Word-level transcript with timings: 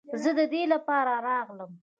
زه 0.21 0.29
د 0.37 0.39
دې 0.53 0.63
لپاره 0.73 1.13
راغلم. 1.27 1.71